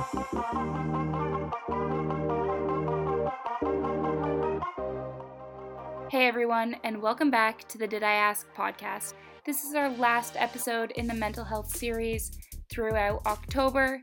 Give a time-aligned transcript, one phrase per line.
[0.00, 0.06] Hey
[6.26, 9.12] everyone, and welcome back to the Did I Ask podcast.
[9.44, 12.30] This is our last episode in the mental health series
[12.70, 14.02] throughout October,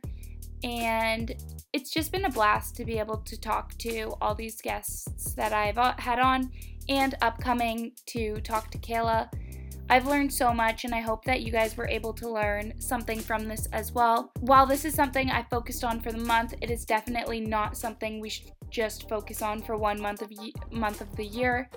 [0.64, 1.36] and
[1.74, 5.52] it's just been a blast to be able to talk to all these guests that
[5.52, 6.52] I've had on
[6.90, 9.32] and upcoming to talk to Kayla.
[9.90, 13.20] I've learned so much, and I hope that you guys were able to learn something
[13.20, 14.32] from this as well.
[14.42, 18.20] While this is something I focused on for the month, it is definitely not something
[18.20, 21.70] we should just focus on for one month of ye- month of the year.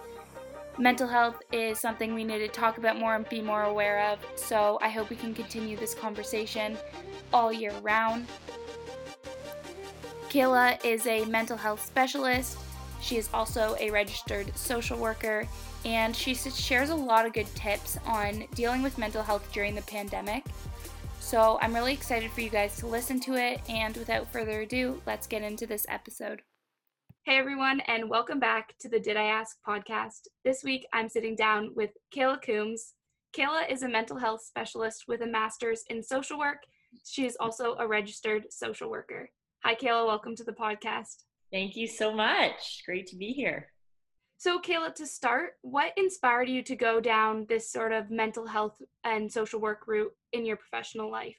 [0.76, 4.18] Mental health is something we need to talk about more and be more aware of.
[4.34, 6.76] So I hope we can continue this conversation
[7.32, 8.26] all year round.
[10.30, 12.58] Kayla is a mental health specialist.
[13.00, 15.46] She is also a registered social worker,
[15.84, 19.82] and she shares a lot of good tips on dealing with mental health during the
[19.82, 20.44] pandemic.
[21.18, 25.00] So I'm really excited for you guys to listen to it, and without further ado,
[25.06, 26.42] let's get into this episode.
[27.24, 30.28] Hey everyone, and welcome back to the Did I Ask podcast.
[30.44, 32.94] This week I'm sitting down with Kayla Coombs.
[33.36, 36.62] Kayla is a mental health specialist with a master's in social work.
[37.04, 39.30] She is also a registered social worker.
[39.62, 40.06] Hi, Kayla.
[40.06, 41.24] Welcome to the podcast.
[41.52, 42.82] Thank you so much.
[42.86, 43.70] Great to be here.
[44.40, 48.80] So, Kayla, to start, what inspired you to go down this sort of mental health
[49.04, 51.36] and social work route in your professional life?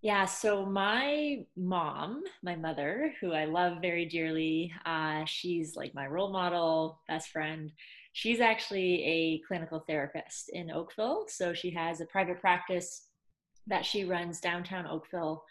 [0.00, 6.06] Yeah, so my mom, my mother, who I love very dearly, uh, she's like my
[6.06, 7.72] role model, best friend.
[8.12, 11.24] She's actually a clinical therapist in Oakville.
[11.26, 13.06] So she has a private practice
[13.66, 15.42] that she runs downtown Oakville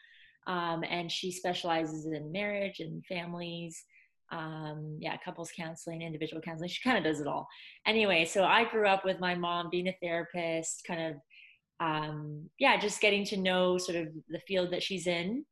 [0.48, 3.84] um, and she specializes in marriage and families
[4.32, 7.48] um, yeah couples counseling individual counseling she kind of does it all
[7.86, 11.16] anyway so i grew up with my mom being a therapist kind of
[11.82, 15.46] um, yeah just getting to know sort of the field that she's in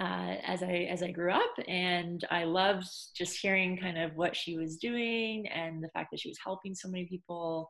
[0.00, 4.36] uh, as I as I grew up, and I loved just hearing kind of what
[4.36, 7.68] she was doing and the fact that she was helping so many people.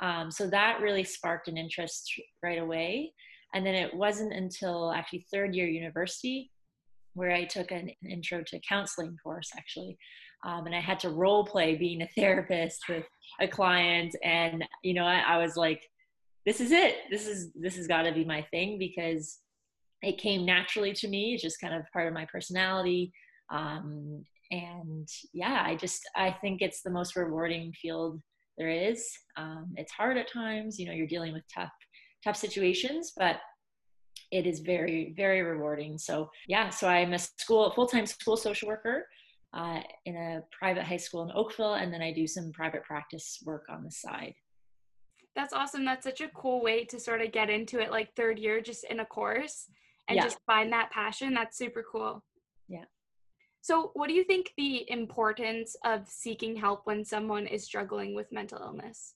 [0.00, 3.12] Um, so that really sparked an interest right away.
[3.54, 6.50] And then it wasn't until actually third year university
[7.14, 9.96] where I took an intro to counseling course actually.
[10.44, 13.04] Um, and I had to role play being a therapist with
[13.40, 14.14] a client.
[14.22, 15.82] And, you know, I, I was like,
[16.44, 16.96] this is it.
[17.10, 19.38] This is, this has got to be my thing because
[20.02, 21.32] it came naturally to me.
[21.32, 23.10] It's just kind of part of my personality.
[23.50, 28.20] Um, and yeah, I just, I think it's the most rewarding field
[28.58, 29.08] there is.
[29.38, 31.72] Um, it's hard at times, you know, you're dealing with tough
[32.22, 33.36] tough situations, but
[34.34, 35.96] it is very, very rewarding.
[35.96, 39.06] So yeah, so I'm a school, full-time school social worker
[39.52, 43.38] uh, in a private high school in Oakville, and then I do some private practice
[43.46, 44.34] work on the side.
[45.36, 45.84] That's awesome.
[45.84, 48.84] That's such a cool way to sort of get into it, like third year, just
[48.90, 49.68] in a course,
[50.08, 50.24] and yeah.
[50.24, 51.32] just find that passion.
[51.32, 52.24] That's super cool.
[52.68, 52.84] Yeah.
[53.60, 58.32] So, what do you think the importance of seeking help when someone is struggling with
[58.32, 59.14] mental illness?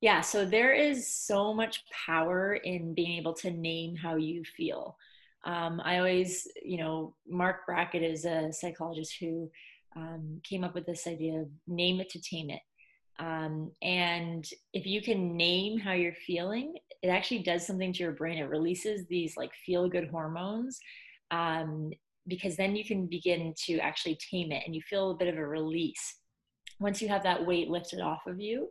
[0.00, 4.96] Yeah, so there is so much power in being able to name how you feel.
[5.44, 9.50] Um, I always, you know, Marc Brackett is a psychologist who
[9.96, 12.60] um, came up with this idea of name it to tame it.
[13.18, 18.12] Um, and if you can name how you're feeling, it actually does something to your
[18.12, 18.38] brain.
[18.38, 20.80] It releases these like feel good hormones
[21.30, 21.90] um,
[22.26, 25.36] because then you can begin to actually tame it and you feel a bit of
[25.36, 26.16] a release.
[26.78, 28.68] Once you have that weight lifted off of you,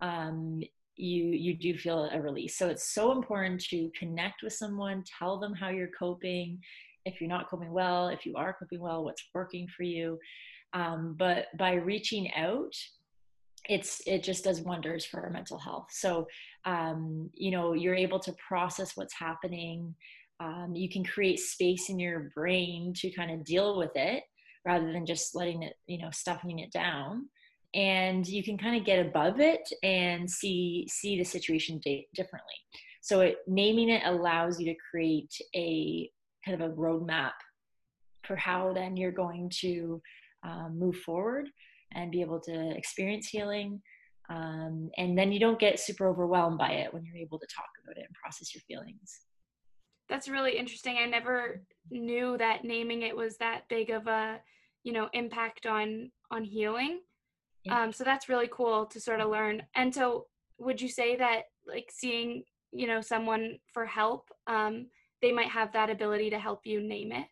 [0.00, 0.60] um,
[0.96, 2.56] you you do feel a release.
[2.56, 6.60] So it's so important to connect with someone, tell them how you're coping.
[7.04, 10.18] If you're not coping well, if you are coping well, what's working for you.
[10.72, 12.74] Um, but by reaching out,
[13.68, 15.88] it's it just does wonders for our mental health.
[15.90, 16.26] So
[16.64, 19.94] um, you know you're able to process what's happening.
[20.40, 24.24] Um, you can create space in your brain to kind of deal with it
[24.66, 27.28] rather than just letting it you know stuffing it down
[27.74, 32.54] and you can kind of get above it and see see the situation di- differently.
[33.02, 36.10] So it, naming it allows you to create a
[36.44, 37.32] kind of a roadmap
[38.24, 40.00] for how then you're going to
[40.42, 41.48] um, move forward
[41.92, 43.80] and be able to experience healing
[44.30, 47.68] um, and then you don't get super overwhelmed by it when you're able to talk
[47.82, 49.20] about it and process your feelings.
[50.08, 50.98] That's really interesting.
[50.98, 54.40] I never knew that naming it was that big of a
[54.82, 57.00] you know impact on on healing
[57.70, 59.62] um, so that's really cool to sort of learn.
[59.74, 60.26] And so,
[60.58, 64.86] would you say that like seeing you know someone for help, um,
[65.22, 67.26] they might have that ability to help you name it?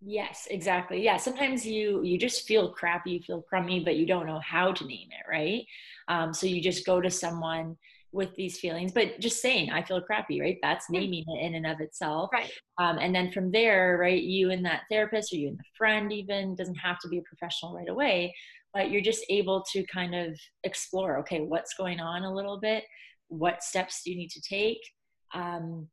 [0.00, 1.02] Yes, exactly.
[1.02, 4.72] Yeah, sometimes you you just feel crappy, you feel crummy, but you don't know how
[4.72, 5.64] to name it, right?
[6.08, 7.76] Um, so you just go to someone
[8.14, 11.66] with these feelings but just saying i feel crappy right that's naming it in and
[11.66, 15.48] of itself right um, and then from there right you and that therapist or you
[15.48, 18.32] and the friend even doesn't have to be a professional right away
[18.74, 22.84] but you're just able to kind of explore okay what's going on a little bit?
[23.28, 24.80] What steps do you need to take?
[25.32, 25.88] Um,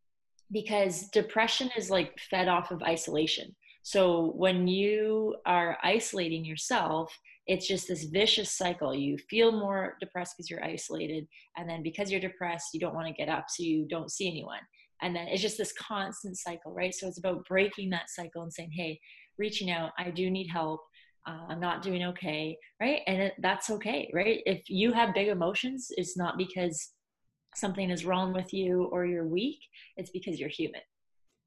[0.52, 3.56] because depression is like fed off of isolation.
[3.84, 7.16] So when you are isolating yourself
[7.48, 8.94] it's just this vicious cycle.
[8.94, 13.08] You feel more depressed because you're isolated and then because you're depressed you don't want
[13.08, 14.60] to get up so you don't see anyone.
[15.02, 16.94] And then it's just this constant cycle right?
[16.94, 19.00] So it's about breaking that cycle and saying hey
[19.38, 20.82] reaching out i do need help
[21.28, 23.02] uh, i'm not doing okay right?
[23.08, 24.42] And it, that's okay right?
[24.46, 26.90] If you have big emotions it's not because
[27.56, 29.60] something is wrong with you or you're weak
[29.98, 30.82] it's because you're human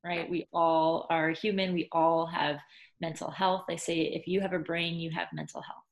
[0.04, 0.28] right?
[0.28, 1.72] We all are human.
[1.72, 2.58] We all have
[3.00, 3.62] mental health.
[3.66, 5.82] They say if you have a brain you have mental health.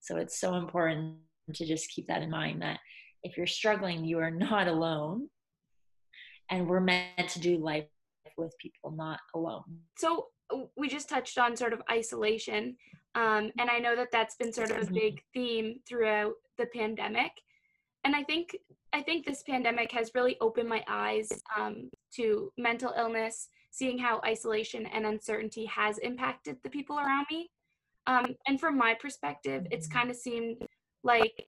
[0.00, 1.18] So it's so important
[1.54, 2.78] to just keep that in mind that
[3.22, 5.28] if you're struggling you are not alone.
[6.50, 7.84] And we're meant to do life
[8.36, 9.62] with people not alone.
[9.98, 10.26] So
[10.76, 12.76] we just touched on sort of isolation
[13.14, 14.94] um, and i know that that's been sort of a mm-hmm.
[14.94, 17.32] big theme throughout the pandemic
[18.04, 18.56] and i think
[18.92, 21.28] i think this pandemic has really opened my eyes
[21.58, 27.50] um, to mental illness seeing how isolation and uncertainty has impacted the people around me
[28.06, 29.98] um, and from my perspective it's mm-hmm.
[29.98, 30.56] kind of seemed
[31.02, 31.46] like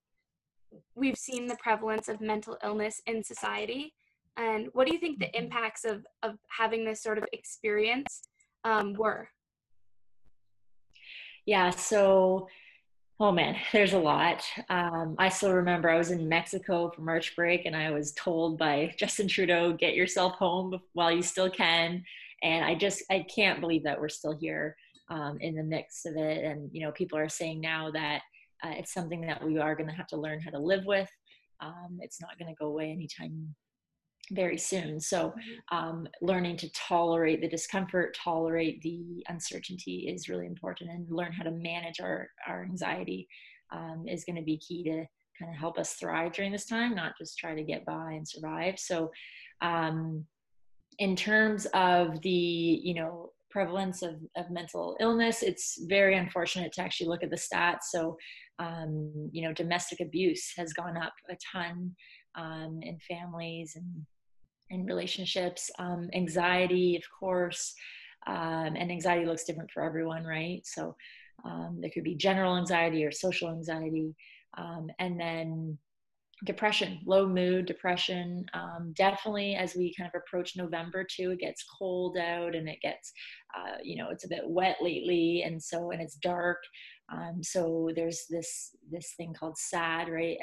[0.94, 3.93] we've seen the prevalence of mental illness in society
[4.37, 5.44] and what do you think the mm-hmm.
[5.44, 8.23] impacts of of having this sort of experience
[8.64, 9.29] um, were
[11.47, 12.49] yeah so
[13.21, 14.43] Oh man, there's a lot.
[14.69, 18.59] Um, I still remember I was in Mexico for March break and I was told
[18.59, 22.03] by Justin Trudeau, get yourself home while you still can.
[22.43, 24.75] And I just, I can't believe that we're still here
[25.09, 26.43] um, in the mix of it.
[26.43, 28.23] And, you know, people are saying now that
[28.65, 31.09] uh, it's something that we are going to have to learn how to live with.
[31.61, 33.55] Um, it's not going to go away anytime
[34.31, 35.01] very soon.
[35.01, 35.77] So, mm-hmm.
[35.77, 41.45] um, learning to tolerate the discomfort, tolerate the uncertainty is really important, and learn how
[41.45, 43.29] to manage our our anxiety
[43.73, 45.05] um, is going to be key to
[45.39, 48.27] kind of help us thrive during this time, not just try to get by and
[48.29, 48.79] survive.
[48.79, 49.11] So,
[49.61, 50.25] um,
[50.99, 56.81] in terms of the you know prevalence of, of mental illness it's very unfortunate to
[56.81, 58.17] actually look at the stats so
[58.59, 61.95] um, you know domestic abuse has gone up a ton
[62.34, 64.06] um, in families and
[64.70, 65.70] in relationships.
[65.79, 67.75] Um, anxiety, of course,
[68.26, 70.61] um, and anxiety looks different for everyone, right?
[70.64, 70.96] So
[71.44, 74.14] um, there could be general anxiety or social anxiety,
[74.56, 75.79] um, and then
[76.44, 78.44] depression, low mood, depression.
[78.55, 82.81] Um, definitely, as we kind of approach November too, it gets cold out and it
[82.81, 83.12] gets,
[83.56, 86.58] uh, you know, it's a bit wet lately, and so and it's dark.
[87.12, 90.38] Um, so there's this this thing called SAD, right?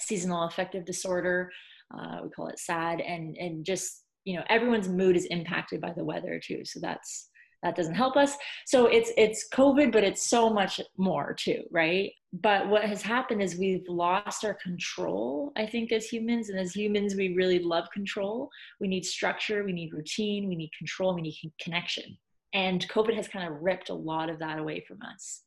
[0.00, 1.50] Seasonal affective disorder
[1.96, 5.92] uh, we call it sad and and just you know everyone's mood is impacted by
[5.92, 7.28] the weather too so that's
[7.62, 8.36] that doesn't help us.
[8.66, 12.12] So it's it's covid but it's so much more too right?
[12.32, 16.74] But what has happened is we've lost our control i think as humans and as
[16.74, 18.48] humans we really love control.
[18.80, 22.16] We need structure we need routine we need control we need connection.
[22.54, 25.42] And covid has kind of ripped a lot of that away from us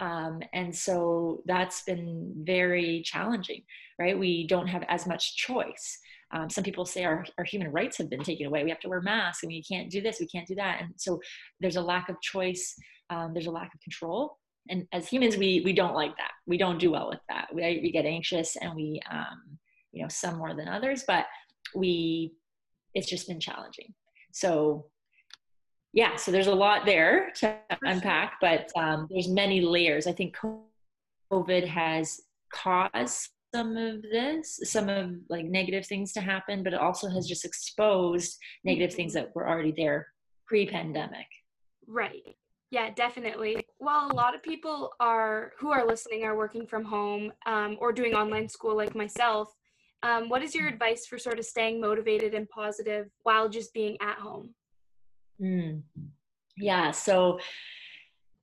[0.00, 3.62] um, and so that's been very challenging,
[3.98, 4.18] right?
[4.18, 5.98] We don't have as much choice.
[6.32, 8.64] Um, some people say our, our human rights have been taken away.
[8.64, 10.80] We have to wear masks and we can't do this, we can't do that.
[10.80, 11.20] And so
[11.60, 12.74] there's a lack of choice,
[13.10, 14.38] um, there's a lack of control.
[14.70, 16.32] And as humans, we, we don't like that.
[16.46, 17.48] We don't do well with that.
[17.52, 19.58] We, we get anxious and we, um,
[19.92, 21.26] you know, some more than others, but
[21.74, 22.32] we,
[22.94, 23.92] it's just been challenging.
[24.32, 24.86] So
[25.92, 30.06] yeah, so there's a lot there to unpack, but um, there's many layers.
[30.06, 30.36] I think
[31.32, 32.20] COVID has
[32.52, 37.26] caused some of this, some of like negative things to happen, but it also has
[37.26, 40.06] just exposed negative things that were already there
[40.46, 41.26] pre-pandemic.
[41.86, 42.36] Right.
[42.70, 43.66] Yeah, definitely.
[43.80, 47.92] Well, a lot of people are who are listening are working from home um, or
[47.92, 49.52] doing online school, like myself.
[50.04, 53.96] Um, what is your advice for sort of staying motivated and positive while just being
[54.00, 54.54] at home?
[55.40, 55.82] Mm.
[56.56, 56.90] Yeah.
[56.90, 57.38] So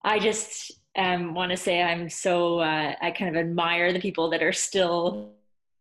[0.03, 4.29] I just um, want to say I'm so, uh, I kind of admire the people
[4.31, 5.33] that are still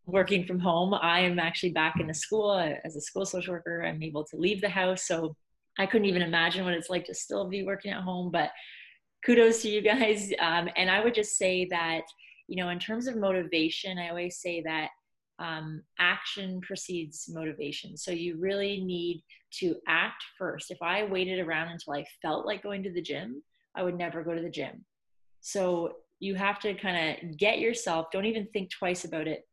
[0.05, 0.93] working from home.
[0.93, 3.83] I am actually back in the school as a school social worker.
[3.83, 5.07] I'm able to leave the house.
[5.07, 5.35] So
[5.77, 8.31] I couldn't even imagine what it's like to still be working at home.
[8.31, 8.51] But
[9.25, 10.31] kudos to you guys.
[10.39, 12.01] Um, and I would just say that,
[12.47, 14.89] you know, in terms of motivation, I always say that
[15.39, 17.97] um, action precedes motivation.
[17.97, 19.23] So you really need
[19.59, 20.71] to act first.
[20.71, 23.41] If I waited around until I felt like going to the gym,
[23.75, 24.85] I would never go to the gym.
[25.41, 29.45] So you have to kind of get yourself, don't even think twice about it.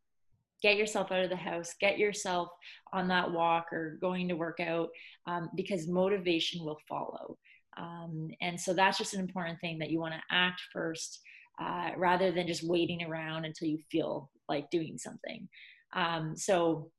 [0.63, 2.49] get yourself out of the house get yourself
[2.93, 4.89] on that walk or going to work out
[5.27, 7.37] um, because motivation will follow
[7.77, 11.21] um, and so that's just an important thing that you want to act first
[11.61, 15.47] uh, rather than just waiting around until you feel like doing something
[15.95, 16.91] um, so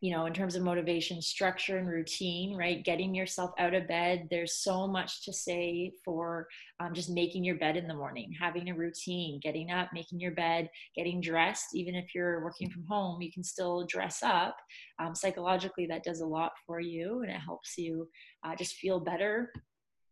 [0.00, 2.84] you know, in terms of motivation, structure and routine, right?
[2.84, 4.28] Getting yourself out of bed.
[4.30, 6.46] There's so much to say for
[6.78, 10.32] um, just making your bed in the morning, having a routine, getting up, making your
[10.32, 11.74] bed, getting dressed.
[11.74, 14.56] Even if you're working from home, you can still dress up.
[14.98, 18.08] Um, psychologically, that does a lot for you and it helps you
[18.44, 19.52] uh, just feel better.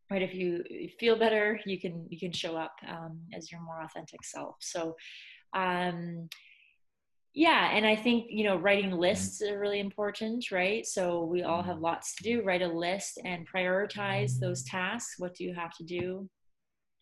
[0.08, 0.62] Right, if you
[1.00, 4.54] feel better, you can you can show up um, as your more authentic self.
[4.60, 4.94] So,
[5.52, 6.28] um,
[7.36, 8.98] yeah and i think you know writing mm-hmm.
[8.98, 10.86] lists are really important right?
[10.86, 11.84] So we all have mm-hmm.
[11.84, 12.42] lots to do.
[12.42, 15.14] Write a list and prioritize those tasks.
[15.18, 16.28] What do you have to do?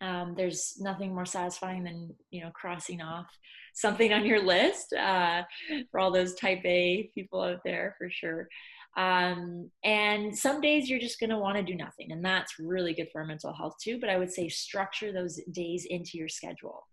[0.00, 3.26] Um, there's nothing more satisfying than you know crossing off
[3.74, 5.42] something on your list uh,
[5.90, 8.48] for all those type a people out there for sure.
[8.96, 12.94] Um, and some days you're just going to want to do nothing and that's really
[12.94, 16.86] good for mental health too but i would say structure those days into your schedule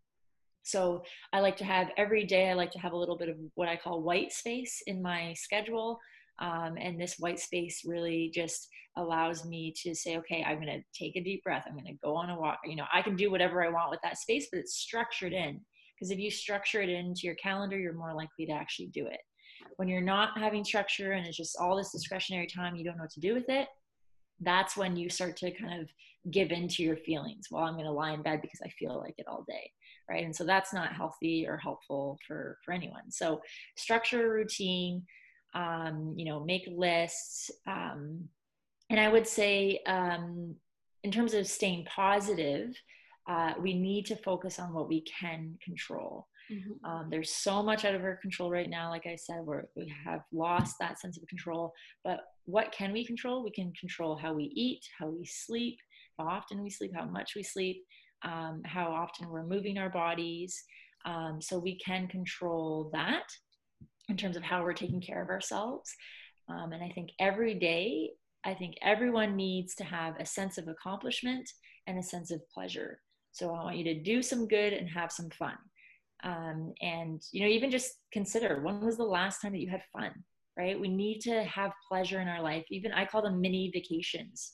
[0.64, 1.04] so
[1.34, 3.68] I like to have every day, I like to have a little bit of what
[3.68, 6.00] I call white space in my schedule.
[6.40, 10.84] Um, and this white space really just allows me to say, okay, I'm going to
[10.98, 11.66] take a deep breath.
[11.68, 12.60] I'm going to go on a walk.
[12.66, 15.60] You know, I can do whatever I want with that space, but it's structured in.
[15.96, 19.20] Because if you structure it into your calendar, you're more likely to actually do it.
[19.76, 23.04] When you're not having structure and it's just all this discretionary time, you don't know
[23.04, 23.68] what to do with it,
[24.40, 25.88] that's when you start to kind of
[26.32, 27.48] give in to your feelings.
[27.52, 29.72] Well, I'm going to lie in bed because I feel like it all day
[30.12, 30.26] right?
[30.26, 33.10] And so that's not healthy or helpful for for anyone.
[33.10, 33.42] So
[33.76, 35.04] structure a routine
[35.54, 38.24] um, you know make lists um,
[38.90, 40.56] and i would say um,
[41.04, 42.74] in terms of staying positive
[43.30, 46.28] uh, we need to focus on what we can control.
[46.52, 46.90] Mm-hmm.
[46.90, 49.94] um, there's so much out of our control right now like i said we're, we
[50.04, 51.72] have lost that sense of control
[52.04, 53.44] but what can we control?
[53.44, 55.78] We can control how we eat how we sleep
[56.18, 57.84] how often we sleep how much we sleep
[58.24, 60.62] um, how often we're moving our bodies.
[61.06, 63.24] Um, so we can control that
[64.10, 65.92] in terms of how we're taking care of ourselves.
[66.50, 68.12] Um, and I think every day,
[68.44, 71.50] I think everyone needs to have a sense of accomplishment
[71.88, 73.00] and a sense of pleasure.
[73.32, 75.56] So I want you to do some good and have some fun.
[76.24, 79.82] Um, and you know, even just consider when was the last time that you had
[79.94, 80.12] fun,
[80.58, 80.80] right?
[80.80, 82.66] We need to have pleasure in our life.
[82.70, 84.54] Even I call them mini vacations.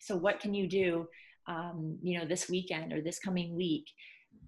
[0.00, 1.06] So what can you do
[1.50, 3.84] um, you know, this weekend or this coming week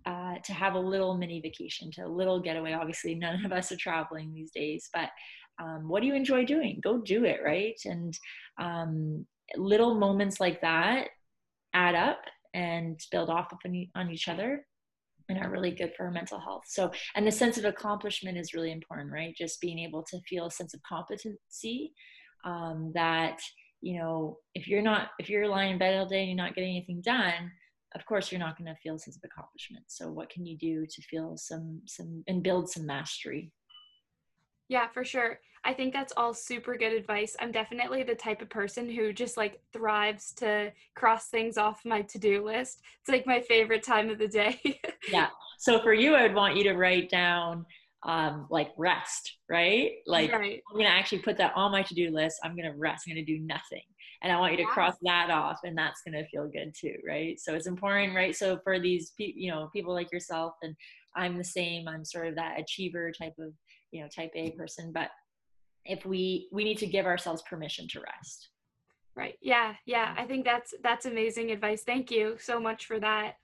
[0.07, 2.73] uh, to have a little mini vacation, to a little getaway.
[2.73, 5.11] Obviously, none of us are traveling these days, but
[5.61, 6.81] um, what do you enjoy doing?
[6.83, 7.79] Go do it, right?
[7.85, 8.17] And
[8.61, 11.09] um, little moments like that
[11.75, 12.21] add up
[12.55, 14.65] and build off on, on each other
[15.29, 16.65] and are really good for our mental health.
[16.67, 19.35] So, and the sense of accomplishment is really important, right?
[19.37, 21.93] Just being able to feel a sense of competency
[22.45, 23.39] um, that
[23.83, 26.55] you know, if you're not, if you're lying in bed all day and you're not
[26.55, 27.51] getting anything done,
[27.95, 29.85] of course you're not going to feel a sense of accomplishment.
[29.89, 33.53] So what can you do to feel some, some, and build some mastery?
[34.69, 35.41] Yeah, for sure.
[35.65, 37.37] I think that's all super good advice.
[37.39, 42.03] I'm definitely the type of person who just like thrives to cross things off my
[42.03, 42.83] to do list.
[43.01, 44.81] It's like my favorite time of the day.
[45.11, 45.29] yeah.
[45.59, 47.67] So for you, I would want you to write down
[48.05, 49.93] um, like rest, right?
[50.07, 50.63] Like right.
[50.71, 52.39] I'm gonna actually put that on my to-do list.
[52.43, 53.05] I'm gonna rest.
[53.07, 53.83] I'm gonna do nothing,
[54.23, 57.39] and I want you to cross that off, and that's gonna feel good too, right?
[57.39, 58.35] So it's important, right?
[58.35, 60.75] So for these, you know, people like yourself, and
[61.15, 61.89] I'm the same.
[61.89, 63.53] I'm sort of that achiever type of,
[63.91, 64.93] you know, type A person.
[64.93, 65.11] But
[65.85, 68.49] if we we need to give ourselves permission to rest.
[69.15, 69.35] Right.
[69.43, 69.75] Yeah.
[69.85, 70.15] Yeah.
[70.17, 71.83] I think that's that's amazing advice.
[71.83, 73.35] Thank you so much for that.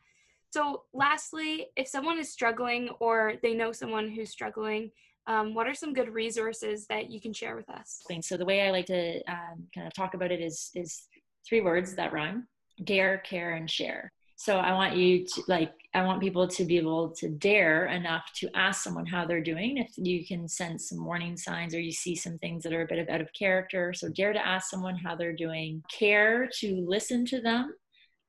[0.50, 4.90] So, lastly, if someone is struggling or they know someone who's struggling,
[5.26, 8.02] um, what are some good resources that you can share with us?
[8.22, 11.06] So, the way I like to um, kind of talk about it is is
[11.46, 12.48] three words that rhyme:
[12.84, 14.10] dare, care, and share.
[14.36, 18.32] So, I want you to like I want people to be able to dare enough
[18.36, 19.76] to ask someone how they're doing.
[19.76, 22.86] If you can sense some warning signs or you see some things that are a
[22.86, 25.82] bit of out of character, so dare to ask someone how they're doing.
[25.92, 27.74] Care to listen to them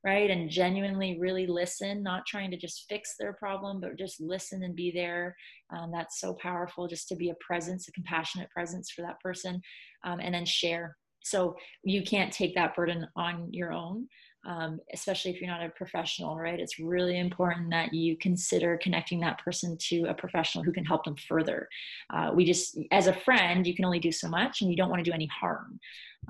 [0.03, 0.29] right?
[0.29, 4.75] And genuinely really listen, not trying to just fix their problem, but just listen and
[4.75, 5.35] be there.
[5.75, 9.61] Um, that's so powerful just to be a presence, a compassionate presence for that person,
[10.05, 10.95] um, and then share.
[11.21, 14.07] So you can't take that burden on your own.
[14.47, 16.61] Um, especially if you're not a professional, right?
[16.61, 21.03] It's really important that you consider connecting that person to a professional who can help
[21.03, 21.67] them further.
[22.09, 24.89] Uh, we just, as a friend, you can only do so much, and you don't
[24.89, 25.77] want to do any harm.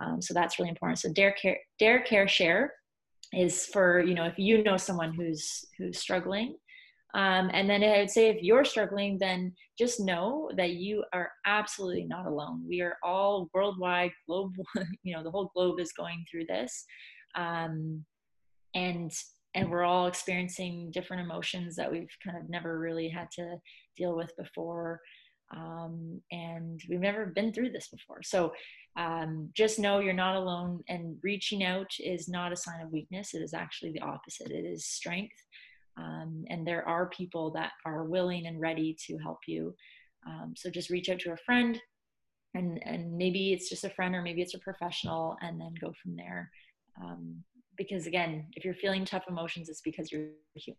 [0.02, 0.98] Um, so that's really important.
[0.98, 2.74] So dare care, dare care, share
[3.34, 6.56] is for you know if you know someone who's who's struggling
[7.16, 11.32] Um, and then I would say if you're struggling, then just know that you are
[11.46, 12.64] absolutely not alone.
[12.68, 14.54] We are all worldwide, globe,
[15.04, 16.86] you know, the whole globe is going through this.
[17.36, 18.06] Um,
[18.76, 19.12] and
[19.56, 23.58] and we're all experiencing different emotions that we've kind of never really had to
[23.98, 25.00] deal with before.
[25.56, 28.22] Um, and we've never been through this before.
[28.22, 28.54] So
[28.96, 33.34] um, just know you're not alone, and reaching out is not a sign of weakness.
[33.34, 35.36] It is actually the opposite, it is strength.
[35.98, 39.76] Um, and there are people that are willing and ready to help you.
[40.26, 41.80] Um, so just reach out to a friend,
[42.54, 45.94] and and maybe it's just a friend, or maybe it's a professional, and then go
[46.02, 46.50] from there.
[47.02, 47.44] Um,
[47.78, 50.78] because again, if you're feeling tough emotions, it's because you're human.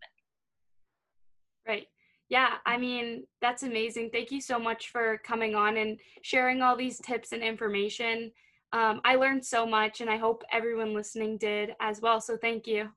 [1.66, 1.86] Right.
[2.30, 4.10] Yeah, I mean, that's amazing.
[4.12, 8.30] Thank you so much for coming on and sharing all these tips and information.
[8.72, 12.20] Um, I learned so much, and I hope everyone listening did as well.
[12.20, 12.88] So, thank you.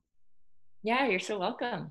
[0.84, 1.90] Yeah, you're so welcome.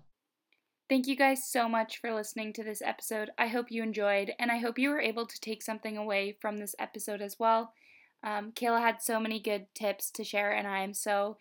[0.90, 3.30] Thank you guys so much for listening to this episode.
[3.38, 6.58] I hope you enjoyed, and I hope you were able to take something away from
[6.58, 7.74] this episode as well.
[8.24, 11.38] Um, Kayla had so many good tips to share, and I am so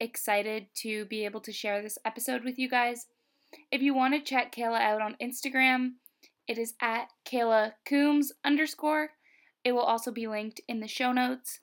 [0.00, 3.06] excited to be able to share this episode with you guys.
[3.70, 5.94] If you want to check Kayla out on Instagram,
[6.46, 9.10] it is at Kayla Coombs underscore.
[9.64, 11.60] It will also be linked in the show notes.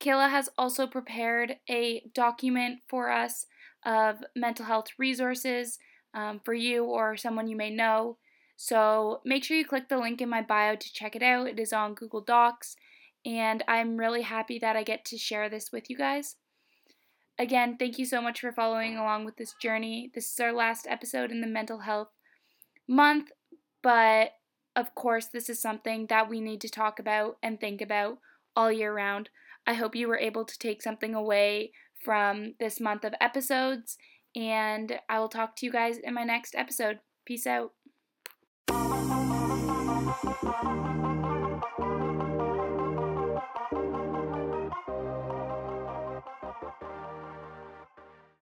[0.00, 3.46] Kayla has also prepared a document for us
[3.84, 5.78] of mental health resources
[6.14, 8.18] um, for you or someone you may know.
[8.56, 11.48] So make sure you click the link in my bio to check it out.
[11.48, 12.76] It is on Google Docs,
[13.24, 16.36] and I'm really happy that I get to share this with you guys.
[17.38, 20.10] Again, thank you so much for following along with this journey.
[20.14, 22.08] This is our last episode in the mental health
[22.86, 23.30] month,
[23.82, 24.32] but
[24.76, 28.18] of course, this is something that we need to talk about and think about
[28.54, 29.28] all year round.
[29.66, 31.72] I hope you were able to take something away
[32.02, 33.96] from this month of episodes,
[34.34, 37.00] and I will talk to you guys in my next episode.
[37.24, 37.72] Peace out.